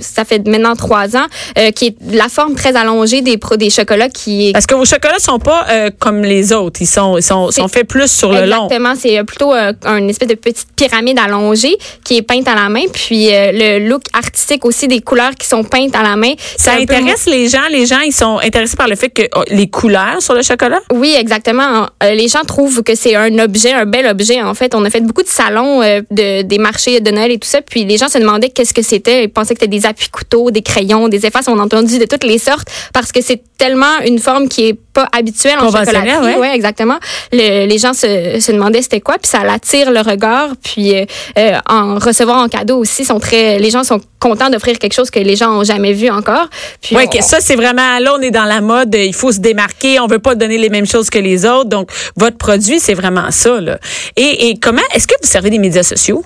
ça 0.00 0.24
fait 0.24 0.46
maintenant 0.46 0.74
trois 0.74 1.16
ans 1.16 1.26
qui 1.74 1.86
est 1.86 1.96
la 2.12 2.28
forme 2.28 2.54
très 2.54 2.76
allongée 2.76 3.22
des 3.22 3.38
des 3.56 3.70
chocolats 3.70 4.08
qui 4.08 4.50
parce 4.52 4.66
que 4.66 4.74
vos 4.74 4.84
chocolats 4.84 5.18
sont 5.18 5.38
pas 5.38 5.66
comme 5.98 6.22
les 6.22 6.52
autres 6.52 6.82
ils 6.82 6.86
sont 6.86 7.06
sont, 7.20 7.50
sont, 7.50 7.68
faits 7.68 7.86
plus 7.86 8.10
sur 8.10 8.32
le 8.32 8.46
long. 8.46 8.66
Exactement, 8.66 8.94
c'est 8.98 9.18
euh, 9.18 9.24
plutôt 9.24 9.54
euh, 9.54 9.72
une 9.84 10.08
espèce 10.10 10.28
de 10.28 10.34
petite 10.34 10.68
pyramide 10.76 11.18
allongée 11.18 11.76
qui 12.04 12.16
est 12.16 12.22
peinte 12.22 12.48
à 12.48 12.54
la 12.54 12.68
main, 12.68 12.84
puis 12.92 13.32
euh, 13.32 13.52
le 13.52 13.88
look 13.88 14.02
artistique 14.12 14.64
aussi 14.64 14.88
des 14.88 15.00
couleurs 15.00 15.34
qui 15.34 15.46
sont 15.46 15.64
peintes 15.64 15.94
à 15.94 16.02
la 16.02 16.16
main. 16.16 16.32
Ça 16.56 16.72
intéresse 16.74 17.26
les 17.26 17.48
gens. 17.48 17.66
Les 17.70 17.86
gens, 17.86 18.00
ils 18.00 18.12
sont 18.12 18.38
intéressés 18.38 18.76
par 18.76 18.88
le 18.88 18.96
fait 18.96 19.10
que 19.10 19.22
oh, 19.34 19.42
les 19.48 19.68
couleurs 19.68 20.20
sur 20.20 20.34
le 20.34 20.42
chocolat? 20.42 20.80
Oui, 20.92 21.14
exactement. 21.18 21.88
Les 22.02 22.28
gens 22.28 22.42
trouvent 22.46 22.82
que 22.82 22.94
c'est 22.94 23.14
un 23.16 23.38
objet, 23.38 23.72
un 23.72 23.86
bel 23.86 24.06
objet. 24.06 24.25
En 24.42 24.54
fait, 24.54 24.74
on 24.74 24.84
a 24.84 24.90
fait 24.90 25.00
beaucoup 25.00 25.22
de 25.22 25.28
salons 25.28 25.80
de 25.80 26.42
des 26.42 26.58
marchés 26.58 27.00
de 27.00 27.10
Noël 27.10 27.30
et 27.30 27.38
tout 27.38 27.48
ça, 27.48 27.60
puis 27.62 27.84
les 27.84 27.96
gens 27.96 28.08
se 28.08 28.18
demandaient 28.18 28.50
qu'est-ce 28.50 28.74
que 28.74 28.82
c'était. 28.82 29.24
Ils 29.24 29.28
pensaient 29.28 29.54
que 29.54 29.60
c'était 29.60 29.76
des 29.76 29.86
appuis 29.86 30.08
couteaux, 30.08 30.50
des 30.50 30.62
crayons, 30.62 31.08
des 31.08 31.26
effaces. 31.26 31.48
On 31.48 31.58
a 31.58 31.62
entendu 31.62 31.98
de 31.98 32.04
toutes 32.04 32.24
les 32.24 32.38
sortes 32.38 32.68
parce 32.92 33.12
que 33.12 33.20
c'est 33.22 33.42
tellement 33.58 34.00
une 34.04 34.18
forme 34.18 34.48
qui 34.48 34.68
est 34.68 34.74
pas 34.74 35.08
habituelle 35.12 35.58
en 35.58 35.70
chocolaterie. 35.70 36.18
Oui, 36.22 36.34
ouais, 36.40 36.54
exactement 36.54 36.98
les 37.32 37.78
gens 37.78 37.92
se, 37.92 38.38
se 38.40 38.52
demandaient 38.52 38.82
c'était 38.82 39.00
quoi, 39.00 39.16
puis 39.20 39.28
ça 39.28 39.40
attire 39.40 39.90
le 39.90 40.00
regard, 40.00 40.50
puis 40.62 40.94
euh, 40.94 41.04
euh, 41.38 41.58
en 41.68 41.98
recevoir 41.98 42.38
en 42.38 42.48
cadeau 42.48 42.78
aussi, 42.78 43.04
sont 43.04 43.20
très, 43.20 43.58
les 43.58 43.70
gens 43.70 43.84
sont 43.84 44.00
contents 44.18 44.50
d'offrir 44.50 44.78
quelque 44.78 44.94
chose 44.94 45.10
que 45.10 45.18
les 45.18 45.36
gens 45.36 45.58
ont 45.58 45.64
jamais 45.64 45.92
vu 45.92 46.10
encore. 46.10 46.48
Puis 46.80 46.96
ouais, 46.96 47.08
ça 47.20 47.38
c'est 47.40 47.56
vraiment 47.56 47.98
là 47.98 48.14
on 48.18 48.20
est 48.20 48.30
dans 48.30 48.44
la 48.44 48.60
mode, 48.60 48.94
il 48.94 49.14
faut 49.14 49.32
se 49.32 49.38
démarquer, 49.38 50.00
on 50.00 50.06
veut 50.06 50.18
pas 50.18 50.34
donner 50.34 50.58
les 50.58 50.68
mêmes 50.68 50.86
choses 50.86 51.10
que 51.10 51.18
les 51.18 51.44
autres, 51.46 51.68
donc 51.68 51.90
votre 52.16 52.36
produit 52.36 52.80
c'est 52.80 52.94
vraiment 52.94 53.30
ça 53.30 53.60
là. 53.60 53.78
Et, 54.18 54.58
comment 54.60 54.82
est-ce 54.94 55.06
que 55.06 55.14
vous 55.22 55.28
servez 55.28 55.50
des 55.50 55.58
médias 55.58 55.82
sociaux? 55.82 56.24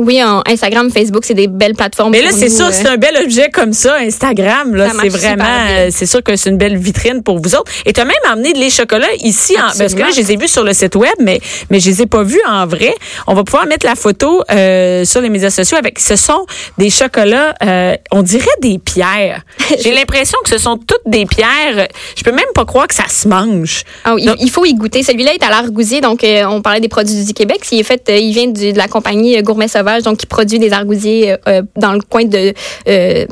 Oui, 0.00 0.20
Instagram, 0.46 0.90
Facebook, 0.92 1.24
c'est 1.24 1.34
des 1.34 1.48
belles 1.48 1.74
plateformes. 1.74 2.12
Mais 2.12 2.22
là, 2.22 2.30
c'est 2.30 2.48
sûr, 2.48 2.68
c'est 2.70 2.86
un 2.86 2.98
bel 2.98 3.16
objet 3.20 3.50
comme 3.50 3.72
ça, 3.72 3.96
Instagram. 3.96 4.76
Là, 4.76 4.90
c'est 5.00 5.08
vraiment, 5.08 5.44
euh, 5.70 5.88
c'est 5.90 6.06
sûr 6.06 6.22
que 6.22 6.36
c'est 6.36 6.50
une 6.50 6.56
belle 6.56 6.76
vitrine 6.76 7.24
pour 7.24 7.40
vous 7.40 7.56
autres. 7.56 7.72
Et 7.84 7.92
tu 7.92 8.00
as 8.00 8.04
même 8.04 8.14
amené 8.30 8.52
les 8.52 8.70
chocolats 8.70 9.12
ici, 9.24 9.56
en, 9.56 9.76
parce 9.76 9.94
que 9.94 9.98
là, 9.98 10.10
je 10.14 10.20
les 10.20 10.32
ai 10.32 10.36
vus 10.36 10.46
sur 10.46 10.62
le 10.62 10.72
site 10.72 10.94
web, 10.94 11.14
mais 11.18 11.40
mais 11.70 11.80
je 11.80 11.90
les 11.90 12.02
ai 12.02 12.06
pas 12.06 12.22
vus 12.22 12.40
en 12.48 12.64
vrai. 12.64 12.94
On 13.26 13.34
va 13.34 13.42
pouvoir 13.42 13.66
mettre 13.66 13.86
la 13.86 13.96
photo 13.96 14.42
euh, 14.52 15.04
sur 15.04 15.20
les 15.20 15.30
médias 15.30 15.50
sociaux 15.50 15.76
avec. 15.76 15.98
Ce 15.98 16.14
sont 16.14 16.46
des 16.78 16.90
chocolats, 16.90 17.54
euh, 17.64 17.96
on 18.12 18.22
dirait 18.22 18.46
des 18.62 18.78
pierres. 18.78 19.42
J'ai 19.82 19.92
l'impression 19.92 20.38
que 20.44 20.50
ce 20.50 20.58
sont 20.58 20.76
toutes 20.76 21.06
des 21.06 21.26
pierres. 21.26 21.88
Je 22.16 22.22
peux 22.22 22.32
même 22.32 22.44
pas 22.54 22.64
croire 22.64 22.86
que 22.86 22.94
ça 22.94 23.08
se 23.08 23.26
mange. 23.26 23.82
Ah, 24.04 24.14
il 24.16 24.50
faut 24.50 24.64
y 24.64 24.74
goûter. 24.74 25.02
Celui-là 25.02 25.34
est 25.34 25.42
à 25.42 25.50
l'argousier, 25.50 26.00
donc 26.00 26.24
on 26.24 26.62
parlait 26.62 26.80
des 26.80 26.88
produits 26.88 27.24
du 27.24 27.34
Québec. 27.34 27.62
Il 27.72 27.80
est 27.80 27.82
fait, 27.82 28.08
il 28.08 28.32
vient 28.32 28.46
de, 28.46 28.76
la 28.76 28.86
compagnie 28.86 29.42
Gourmet 29.42 29.66
Sauvage 29.66 29.87
donc 30.02 30.18
qui 30.18 30.26
produit 30.26 30.58
des 30.58 30.72
argousiers 30.72 31.36
euh, 31.48 31.62
dans 31.76 31.92
le 31.92 32.00
coin 32.00 32.24
de 32.24 32.52
euh, 32.88 33.26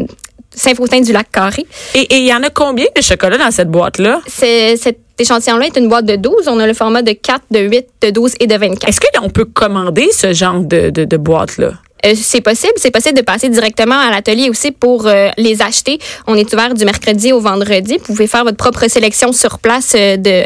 Saint-Faustin 0.55 1.01
du 1.01 1.13
lac 1.13 1.31
Carré. 1.31 1.67
Et 1.95 2.07
il 2.11 2.27
y 2.27 2.35
en 2.35 2.43
a 2.43 2.51
combien 2.51 2.87
de 2.97 3.03
chocolat 3.03 3.39
dans 3.39 3.51
cette 3.51 3.71
boîte-là? 3.71 4.21
Cet 4.27 4.99
échantillon-là 5.19 5.67
est 5.67 5.77
une 5.77 5.89
boîte 5.89 6.07
de 6.07 6.17
12. 6.17 6.49
On 6.49 6.59
a 6.59 6.67
le 6.67 6.75
format 6.75 7.03
de 7.03 7.13
4, 7.13 7.43
de 7.51 7.61
8, 7.61 7.87
de 8.03 8.11
12 8.11 8.35
et 8.41 8.47
de 8.47 8.55
24. 8.57 8.89
Est-ce 8.89 9.01
qu'on 9.01 9.29
peut 9.29 9.45
commander 9.45 10.09
ce 10.13 10.33
genre 10.33 10.61
de, 10.61 10.91
de, 10.91 11.05
de 11.05 11.17
boîte-là? 11.17 11.73
Euh, 12.05 12.12
c'est 12.15 12.41
possible. 12.41 12.73
C'est 12.76 12.91
possible 12.91 13.17
de 13.17 13.23
passer 13.23 13.49
directement 13.49 13.99
à 13.99 14.11
l'atelier 14.11 14.50
aussi 14.50 14.71
pour 14.71 15.07
euh, 15.07 15.31
les 15.38 15.62
acheter. 15.62 15.99
On 16.26 16.35
est 16.35 16.53
ouvert 16.53 16.75
du 16.75 16.85
mercredi 16.85 17.33
au 17.33 17.41
vendredi. 17.41 17.99
Vous 17.99 18.15
pouvez 18.15 18.26
faire 18.26 18.45
votre 18.45 18.57
propre 18.57 18.87
sélection 18.88 19.33
sur 19.33 19.59
place 19.59 19.93
euh, 19.95 20.17
de, 20.17 20.45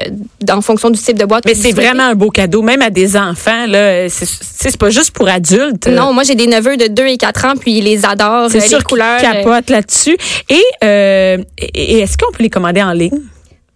en 0.51 0.61
fonction 0.61 0.91
du 0.91 0.99
type 0.99 1.19
de 1.19 1.25
boîte. 1.25 1.45
Mais 1.47 1.55
c'est 1.55 1.73
vraiment 1.73 2.05
un 2.05 2.15
beau 2.15 2.31
cadeau, 2.31 2.63
même 2.63 2.83
à 2.83 2.91
des 2.91 3.17
enfants. 3.17 3.67
Là, 3.67 4.09
c'est 4.09 4.77
pas 4.77 4.91
juste 4.91 5.11
pour 5.11 5.29
adultes. 5.29 5.89
Non, 5.89 6.13
moi 6.13 6.23
j'ai 6.23 6.35
des 6.35 6.47
neveux 6.47 6.77
de 6.77 6.87
2 6.87 7.07
et 7.07 7.17
4 7.17 7.45
ans, 7.47 7.55
puis 7.59 7.79
ils 7.79 7.85
les 7.85 8.05
adorent. 8.05 8.51
C'est 8.51 8.61
sûr 8.61 8.79
les 8.79 8.85
couleurs. 8.85 9.21
capotent 9.21 9.71
là-dessus. 9.71 10.17
Et, 10.49 10.63
et 10.83 11.99
est-ce 11.99 12.17
qu'on 12.17 12.33
peut 12.33 12.43
les 12.43 12.51
commander 12.51 12.83
en 12.83 12.93
ligne? 12.93 13.21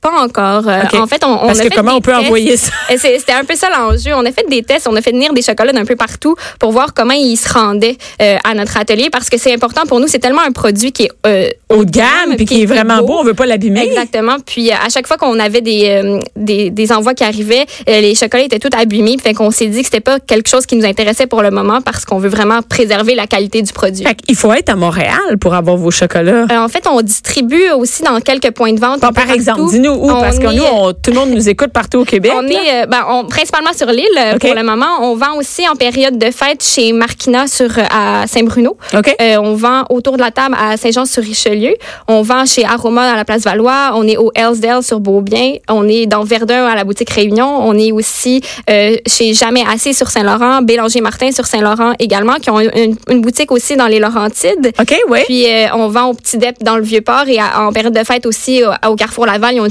Pas 0.05 0.23
encore. 0.23 0.69
Euh. 0.69 0.83
En 1.01 1.07
fait, 1.07 1.25
on, 1.25 1.33
on 1.33 1.47
Parce 1.47 1.61
a 1.61 1.63
que 1.63 1.69
fait 1.71 1.75
comment 1.77 1.93
des 1.93 1.97
on 1.97 2.01
peut 2.03 2.13
tests. 2.13 2.25
envoyer 2.27 2.57
ça? 2.59 2.71
C'était 2.95 3.33
un 3.33 3.45
peu 3.45 3.55
ça 3.55 3.69
l'enjeu. 3.71 4.13
On 4.15 4.25
a 4.27 4.33
fait 4.33 4.45
des 4.51 4.63
tests, 4.63 4.87
on 4.87 4.95
a 4.97 5.01
fait 5.01 5.13
venir 5.13 5.33
des 5.33 5.41
chocolats 5.41 5.73
d'un 5.73 5.87
peu 5.87 5.97
partout 5.97 6.37
pour 6.61 6.73
voir 6.73 6.93
comment 6.93 7.15
ils 7.15 7.39
se 7.39 7.51
rendaient 7.51 7.97
euh, 8.21 8.37
à 8.45 8.53
notre 8.55 8.77
atelier 8.77 9.09
parce 9.11 9.31
que 9.31 9.39
c'est 9.39 9.55
important 9.55 9.85
pour 9.89 10.01
nous. 10.01 10.07
C'est 10.07 10.19
tellement 10.19 10.43
un 10.47 10.53
produit 10.53 10.93
qui 10.93 11.05
est 11.05 11.11
euh, 11.27 11.49
Haut 11.71 11.87
de 11.87 11.91
gamme, 11.91 12.37
puis 12.37 12.45
qui 12.45 12.63
est 12.63 12.67
vraiment 12.67 12.99
beau, 13.03 13.15
on 13.19 13.25
veut 13.25 13.33
pas 13.33 13.47
l'abîmer. 13.47 13.81
Exactement. 13.87 14.37
Puis 14.45 14.71
à 14.71 14.91
chaque 14.93 15.07
fois 15.07 15.17
qu'on 15.17 15.41
avait 15.41 15.63
des, 15.63 15.87
euh, 15.89 16.21
des, 16.37 16.69
des 16.69 16.93
envois 16.93 17.15
qui 17.15 17.25
arrivaient, 17.25 17.65
les 17.87 18.15
chocolats 18.15 18.45
étaient 18.45 18.59
tout 18.59 18.69
abîmés. 18.79 19.17
Fait 19.23 19.33
qu'on 19.33 19.51
s'est 19.51 19.69
dit 19.69 19.79
que 19.79 19.87
c'était 19.87 20.01
pas 20.01 20.21
quelque 20.21 20.51
chose 20.51 20.67
qui 20.67 20.77
nous 20.77 20.85
intéressait 20.85 21.27
pour 21.27 21.41
le 21.41 21.51
moment 21.51 21.81
parce 21.81 22.05
qu'on 22.05 22.19
veut 22.19 22.29
vraiment 22.29 22.61
préserver 22.61 23.15
la 23.15 23.27
qualité 23.27 23.63
du 23.63 23.73
produit. 23.73 24.05
Fait 24.05 24.15
qu'il 24.15 24.37
faut 24.37 24.53
être 24.53 24.69
à 24.69 24.77
Montréal 24.77 25.39
pour 25.41 25.55
avoir 25.55 25.79
vos 25.79 25.91
chocolats. 25.91 26.47
En 26.51 26.69
fait, 26.69 26.87
on 26.91 27.01
distribue 27.01 27.71
aussi 27.77 28.03
dans 28.03 28.21
quelques 28.21 28.51
points 28.51 28.75
de 28.75 28.81
vente. 28.81 29.01
Bon, 29.01 29.13
par 29.13 29.31
exemple, 29.31 29.63
partout. 29.95 30.07
dis-nous 30.07 30.15
où, 30.15 30.19
On 30.19 30.21
parce 30.21 30.39
que 30.39 30.47
est, 30.47 30.55
nous, 30.57 30.65
on- 30.65 30.93
tout 30.93 31.11
le 31.11 31.15
monde 31.15 31.31
nous 31.31 31.49
écoute 31.49 31.71
partout 31.73 31.99
au 32.01 32.05
Québec. 32.05 32.33
On 32.37 32.43
là. 32.43 32.49
est 32.51 32.83
euh, 32.83 32.87
ben, 32.87 33.05
on- 33.09 33.25
principalement 33.25 33.73
sur 33.77 33.87
l'île 33.89 34.07
euh, 34.19 34.39
pour 34.39 34.55
le 34.55 34.63
moment. 34.63 34.87
On 35.03 35.15
vend 35.17 35.37
aussi 35.39 35.67
en 35.69 35.75
période 35.75 36.19
de 36.19 36.31
fête 36.31 36.63
chez 36.65 36.93
Marquina 36.93 37.47
sur 37.47 37.71
euh, 37.79 37.83
à 37.91 38.27
Saint-Bruno. 38.27 38.77
OK. 38.97 39.15
Euh, 39.21 39.37
on 39.39 39.55
vend 39.55 39.85
autour 39.91 40.17
de 40.17 40.23
la 40.23 40.31
table 40.31 40.57
à 40.59 40.77
Saint-Jean-sur-Richelieu. 40.77 41.75
On 42.09 42.23
vend 42.23 42.45
chez 42.47 42.65
Aroma 42.65 43.13
à 43.13 43.17
la 43.17 43.25
place 43.25 43.43
Valois. 43.43 43.93
On 43.95 44.07
est 44.07 44.17
au 44.17 44.31
Hellsdale 44.35 44.83
sur 44.83 45.01
Beaubien. 45.01 45.55
On 45.69 45.89
est 45.89 46.07
dans 46.07 46.25
Verdun 46.25 46.67
à 46.67 46.75
la 46.75 46.85
boutique 46.85 47.11
Réunion. 47.11 47.59
On 47.67 47.77
est 47.79 47.93
aussi 47.93 48.41
euh, 48.71 48.97
chez 49.07 49.35
Jamais 49.35 49.63
Assez 49.73 49.93
sur 49.93 50.09
Saint-Laurent, 50.11 50.63
Bélanger 50.63 51.01
Martin 51.01 51.31
sur 51.33 51.47
Saint-Laurent 51.47 51.93
également, 51.99 52.35
qui 52.35 52.51
ont 52.51 52.61
une, 52.61 52.97
une 53.09 53.21
boutique 53.21 53.51
aussi 53.53 53.77
dans 53.77 53.87
les 53.87 53.99
Laurentides. 53.99 54.73
OK, 54.81 54.95
oui. 55.09 55.21
Puis 55.27 55.47
euh, 55.51 55.67
on 55.75 55.89
vend 55.89 56.07
au 56.07 56.15
Petit 56.15 56.39
Dep 56.39 56.63
dans 56.63 56.77
le 56.77 56.83
Vieux-Port 56.83 57.25
et 57.29 57.39
à- 57.39 57.63
en 57.63 57.73
période 57.73 57.95
de 57.95 58.05
fête 58.05 58.27
aussi 58.27 58.63
au, 58.65 58.71
au 58.91 58.97
Carrefour 58.97 59.27
Laval, 59.27 59.55
ils 59.55 59.61
ont 59.61 59.65
une 59.65 59.71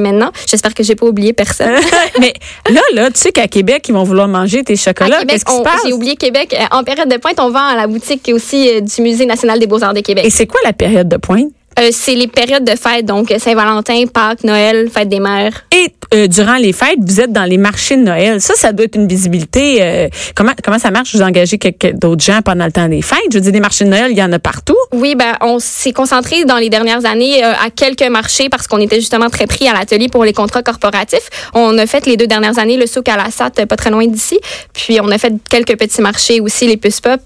maintenant. 0.00 0.30
J'espère 0.46 0.74
que 0.74 0.82
j'ai 0.82 0.94
pas 0.94 1.06
oublié 1.06 1.32
personne. 1.32 1.74
Mais 2.20 2.34
là, 2.70 2.80
là, 2.94 3.10
tu 3.10 3.18
sais 3.20 3.32
qu'à 3.32 3.48
Québec, 3.48 3.86
ils 3.88 3.92
vont 3.94 4.04
vouloir 4.04 4.28
manger 4.28 4.64
tes 4.64 4.76
chocolats. 4.76 5.24
Qu'est-ce 5.24 5.44
qui 5.44 5.52
se 5.52 5.62
passe? 5.62 5.80
j'ai 5.84 5.92
oublié 5.92 6.16
Québec. 6.16 6.54
Euh, 6.58 6.64
En 6.76 6.84
période 6.84 7.08
de 7.08 7.16
pointe, 7.16 7.38
on 7.40 7.50
vend 7.50 7.66
à 7.66 7.76
la 7.76 7.86
boutique 7.86 8.30
aussi 8.32 8.68
euh, 8.68 8.80
du 8.80 9.02
Musée 9.02 9.26
national 9.26 9.58
des 9.58 9.66
beaux-arts 9.66 9.94
de 9.94 10.00
Québec. 10.00 10.24
Et 10.24 10.30
c'est 10.30 10.46
quoi 10.46 10.60
la 10.64 10.72
période 10.72 11.08
de 11.08 11.16
pointe? 11.16 11.50
Euh, 11.78 11.90
c'est 11.92 12.14
les 12.14 12.26
périodes 12.26 12.64
de 12.64 12.76
fête, 12.76 13.04
donc 13.06 13.30
euh, 13.30 13.38
Saint-Valentin, 13.38 14.04
Pâques, 14.12 14.42
Noël, 14.42 14.88
fête 14.92 15.08
des 15.08 15.20
mères. 15.20 15.64
Et 15.72 15.92
euh, 16.14 16.26
durant 16.26 16.56
les 16.56 16.72
fêtes, 16.72 16.98
vous 17.00 17.20
êtes 17.20 17.32
dans 17.32 17.44
les 17.44 17.58
marchés 17.58 17.96
de 17.96 18.02
Noël. 18.02 18.40
Ça, 18.40 18.54
ça 18.56 18.72
doit 18.72 18.86
être 18.86 18.96
une 18.96 19.06
visibilité. 19.06 19.78
euh, 19.82 20.08
comment 20.34 20.52
comment 20.64 20.78
ça 20.78 20.90
marche? 20.90 21.14
Vous 21.14 21.22
engagez 21.22 21.58
quelques- 21.58 21.92
d'autres 21.96 22.24
gens 22.24 22.40
pendant 22.42 22.64
le 22.64 22.72
temps 22.72 22.88
des 22.88 23.02
fêtes? 23.02 23.18
Je 23.30 23.36
veux 23.36 23.42
dire, 23.42 23.52
des 23.52 23.60
marchés 23.60 23.84
de 23.84 23.90
Noël, 23.90 24.10
il 24.10 24.18
y 24.18 24.22
en 24.22 24.32
a 24.32 24.38
partout. 24.38 24.76
Oui, 24.92 25.14
ben 25.14 25.34
on 25.40 25.58
s'est 25.60 25.92
concentré 25.92 26.44
dans 26.44 26.56
les 26.56 26.70
dernières 26.70 27.04
années 27.04 27.44
euh, 27.44 27.52
à 27.52 27.70
quelques 27.70 28.08
marchés 28.08 28.48
parce 28.48 28.66
qu'on 28.66 28.78
était 28.80 28.96
justement 28.98 29.28
très 29.30 29.46
pris 29.46 29.68
à 29.68 29.72
l'atelier 29.72 30.08
pour 30.08 30.24
les 30.24 30.32
contrats 30.32 30.62
corporatifs. 30.62 31.28
On 31.54 31.76
a 31.78 31.86
fait 31.86 32.06
les 32.06 32.16
deux 32.16 32.26
dernières 32.26 32.58
années 32.58 32.76
le 32.76 32.86
souk 32.86 33.08
à 33.08 33.16
la 33.16 33.30
SAT, 33.30 33.52
euh, 33.60 33.66
pas 33.66 33.76
très 33.76 33.90
loin 33.90 34.06
d'ici. 34.06 34.38
Puis 34.72 34.98
on 35.00 35.08
a 35.10 35.18
fait 35.18 35.32
quelques 35.48 35.78
petits 35.78 36.00
marchés 36.02 36.40
aussi, 36.40 36.66
les 36.66 36.76
puces 36.76 37.00
pop. 37.00 37.20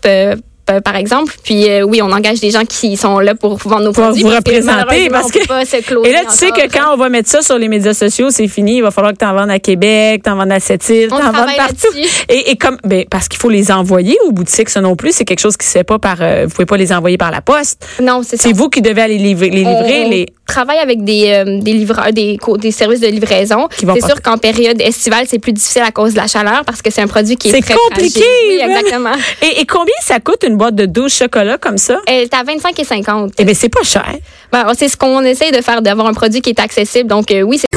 Euh, 0.71 0.81
par 0.81 0.97
exemple, 0.97 1.35
puis 1.43 1.69
euh, 1.69 1.83
oui, 1.83 2.01
on 2.03 2.13
engage 2.13 2.41
des 2.41 2.51
gens 2.51 2.65
qui 2.65 2.97
sont 2.97 3.19
là 3.19 3.35
pour 3.35 3.57
vendre 3.59 3.85
nos 3.87 3.93
Pour 3.93 4.05
produits. 4.05 4.23
vous 4.23 4.29
parce 4.31 4.45
que 4.45 4.51
représenter, 4.51 5.11
parce 5.11 5.31
que- 5.33 5.41
se 5.43 6.07
Et 6.09 6.13
là, 6.13 6.21
tu 6.31 6.37
sais 6.37 6.51
que 6.51 6.73
quand 6.73 6.95
on 6.95 6.97
va 6.97 7.09
mettre 7.09 7.29
ça 7.29 7.43
sur 7.43 7.59
les 7.59 7.69
médias 7.69 7.95
sociaux, 7.95 8.31
c'est 8.31 8.47
fini. 8.49 8.77
Il 8.77 8.83
va 8.83 8.91
falloir 8.91 9.13
que 9.13 9.19
tu 9.19 9.25
en 9.25 9.35
vendes 9.35 9.51
à 9.51 9.59
Québec, 9.59 10.23
tu 10.25 10.31
en 10.31 10.37
vendes 10.37 10.53
à 10.53 10.61
Sept-Îles, 10.61 11.09
tu 11.09 11.15
en 11.15 11.33
vendes 11.33 11.57
partout. 11.57 11.89
Et, 12.29 12.51
et 12.51 12.57
comme, 12.57 12.77
ben, 12.85 13.05
parce 13.11 13.29
qu'il 13.29 13.41
faut 13.41 13.51
les 13.51 13.73
envoyer 13.73 14.17
aux 14.27 14.33
boutiques, 14.33 14.69
ça 14.71 14.81
non 14.81 14.95
plus, 14.97 15.13
c'est 15.13 15.25
quelque 15.25 15.41
chose 15.41 15.57
qui 15.57 15.67
se 15.67 15.73
fait 15.73 15.85
pas 15.85 15.99
par, 15.99 16.19
euh, 16.21 16.45
vous 16.47 16.51
pouvez 16.55 16.67
pas 16.67 16.77
les 16.77 16.93
envoyer 16.93 17.19
par 17.19 17.31
la 17.31 17.41
poste. 17.41 17.85
non, 18.01 18.23
c'est 18.23 18.37
ça. 18.37 18.45
C'est 18.45 18.53
vous 18.53 18.69
qui 18.69 18.83
devez 18.83 19.03
aller 19.03 19.19
livrer, 19.19 19.51
les 19.51 19.65
livrer, 19.65 20.03
on 20.07 20.11
les. 20.11 20.27
Travaille 20.53 20.79
avec 20.79 21.03
des, 21.05 21.29
euh, 21.31 21.61
des 21.61 21.73
livreurs, 21.73 22.13
des, 22.13 22.39
des 22.59 22.71
services 22.71 23.01
de 23.01 23.07
livraison. 23.09 23.69
C'est 23.79 24.05
sûr 24.07 24.21
qu'en 24.23 24.39
période 24.39 24.81
estivale, 24.81 25.25
c'est 25.29 25.39
plus 25.39 25.53
difficile 25.53 25.83
à 25.83 25.91
cause 25.91 26.13
de 26.13 26.19
la 26.19 26.27
chaleur 26.27 26.63
parce 26.65 26.83
que 26.83 26.91
c'est 26.91 27.01
un 27.03 27.07
produit 27.07 27.37
qui 27.37 27.49
est, 27.49 27.53
C'est 27.53 27.61
très 27.63 27.75
compliqué. 27.75 28.21
fragile. 28.21 28.49
Oui, 28.49 28.61
exactement. 28.63 29.15
Et, 29.43 29.61
et 29.61 29.67
combien 29.67 29.95
ça 30.03 30.21
coûte 30.21 30.45
une 30.47 30.57
boîte 30.57 30.75
de 30.75 30.87
12 30.87 31.13
chocolats 31.13 31.59
comme 31.59 31.79
ça? 31.79 31.99
Elle 32.07 32.23
est 32.23 32.35
à 32.35 32.43
25 32.43 32.79
et 32.79 32.85
50. 32.85 33.33
Eh 33.39 33.45
bien, 33.45 33.55
c'est 33.55 33.69
pas 33.69 33.83
cher. 33.83 34.07
Ben, 34.53 34.67
c'est 34.77 34.89
ce 34.89 34.97
qu'on 34.97 35.23
essaye 35.23 35.51
de 35.53 35.63
faire, 35.63 35.81
d'avoir 35.83 36.07
un 36.07 36.13
produit 36.15 36.41
qui 36.43 36.51
est 36.51 36.61
accessible. 36.61 37.09
Donc, 37.09 37.31
euh, 37.31 37.43
oui, 37.43 37.59
c'est 37.59 37.72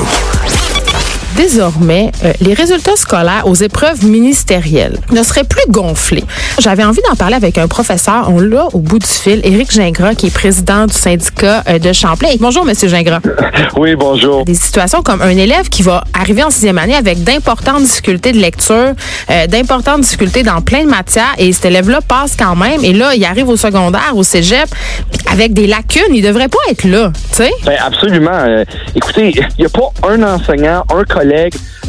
Désormais, 1.36 2.12
euh, 2.24 2.32
les 2.40 2.54
résultats 2.54 2.96
scolaires 2.96 3.44
aux 3.46 3.56
épreuves 3.56 4.06
ministérielles 4.06 4.98
ne 5.12 5.22
seraient 5.22 5.44
plus 5.44 5.70
gonflés. 5.70 6.24
J'avais 6.60 6.86
envie 6.86 7.02
d'en 7.10 7.16
parler 7.16 7.36
avec 7.36 7.58
un 7.58 7.68
professeur. 7.68 8.30
On 8.30 8.40
l'a 8.40 8.68
au 8.72 8.80
bout 8.80 9.00
du 9.00 9.08
fil, 9.08 9.42
Éric 9.44 9.72
Gingras, 9.72 10.16
qui 10.16 10.28
est 10.28 10.34
président 10.34 10.86
du 10.86 10.94
syndicat 10.94 11.62
euh, 11.68 11.78
de 11.78 11.92
Champlain. 11.92 12.30
Bonjour, 12.40 12.64
Monsieur 12.66 12.88
Gingras. 12.88 13.20
Oui, 13.78 13.96
bonjour. 13.96 14.46
Des 14.46 14.54
situations 14.54 15.02
comme 15.02 15.22
un 15.22 15.36
élève 15.36 15.68
qui 15.68 15.82
va 15.84 16.06
arriver 16.18 16.44
en 16.44 16.50
sixième 16.50 16.78
année 16.78 16.96
avec 16.96 17.24
d'importantes 17.24 17.82
difficultés 17.82 18.32
de 18.32 18.38
lecture, 18.38 18.94
euh, 19.30 19.48
d'importantes 19.48 20.02
difficultés 20.02 20.44
dans 20.44 20.62
plein 20.62 20.84
de 20.86 20.90
matières, 20.90 21.34
et 21.38 21.52
cet 21.52 21.66
élève-là 21.66 22.00
passe 22.08 22.38
quand 22.40 22.56
même. 22.56 22.86
Et 22.86 22.94
là, 22.94 23.14
il 23.16 23.26
arrive 23.26 23.50
au 23.50 23.58
secondaire, 23.58 24.14
au 24.16 24.24
cégep, 24.24 24.68
avec 25.30 25.52
des 25.52 25.68
lacunes. 25.68 26.14
Il 26.14 26.22
devrait 26.22 26.48
pas 26.48 26.60
être 26.72 26.86
là, 26.86 27.12
tu 27.32 27.36
sais? 27.36 27.52
Ben 27.66 27.76
absolument. 27.86 28.64
Écoutez, 28.96 29.34
il 29.36 29.60
n'y 29.60 29.66
a 29.66 29.70
pas 29.70 29.92
un 30.08 30.24
enseignant, 30.24 30.86
un 30.96 31.04
collègue, 31.04 31.25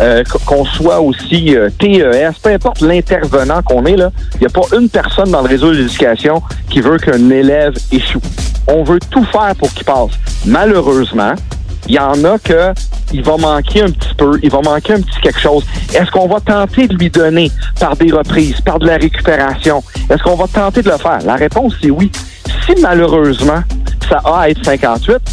euh, 0.00 0.22
qu- 0.24 0.38
qu'on 0.44 0.64
soit 0.64 1.00
aussi 1.00 1.56
euh, 1.56 1.68
TES, 1.78 2.32
peu 2.42 2.50
importe 2.50 2.80
l'intervenant 2.80 3.62
qu'on 3.62 3.84
est, 3.86 3.96
là, 3.96 4.10
il 4.34 4.40
n'y 4.40 4.46
a 4.46 4.50
pas 4.50 4.66
une 4.78 4.88
personne 4.88 5.30
dans 5.30 5.42
le 5.42 5.48
réseau 5.48 5.70
de 5.70 5.76
l'éducation 5.76 6.42
qui 6.70 6.80
veut 6.80 6.98
qu'un 6.98 7.30
élève 7.30 7.74
échoue. 7.92 8.20
On 8.68 8.82
veut 8.82 8.98
tout 9.10 9.24
faire 9.26 9.54
pour 9.56 9.72
qu'il 9.72 9.84
passe. 9.84 10.10
Malheureusement, 10.44 11.34
il 11.88 11.94
y 11.94 11.98
en 11.98 12.24
a 12.24 12.38
que 12.38 12.72
il 13.12 13.22
va 13.22 13.36
manquer 13.36 13.82
un 13.82 13.90
petit 13.90 14.14
peu, 14.16 14.38
il 14.42 14.50
va 14.50 14.60
manquer 14.62 14.94
un 14.94 15.00
petit 15.00 15.20
quelque 15.22 15.38
chose. 15.38 15.64
Est-ce 15.94 16.10
qu'on 16.10 16.26
va 16.26 16.40
tenter 16.40 16.88
de 16.88 16.94
lui 16.96 17.08
donner 17.08 17.52
par 17.78 17.94
des 17.96 18.10
reprises, 18.10 18.60
par 18.62 18.80
de 18.80 18.86
la 18.86 18.96
récupération? 18.96 19.82
Est-ce 20.10 20.22
qu'on 20.24 20.34
va 20.34 20.46
tenter 20.48 20.82
de 20.82 20.90
le 20.90 20.96
faire? 20.96 21.18
La 21.24 21.36
réponse, 21.36 21.74
c'est 21.80 21.90
oui. 21.90 22.10
Si 22.66 22.74
malheureusement, 22.82 23.60
ça 24.08 24.20
a 24.24 24.40
à 24.40 24.48
être 24.48 24.64
58, 24.64 25.18